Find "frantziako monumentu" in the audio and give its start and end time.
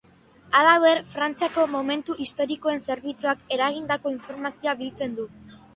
1.09-2.17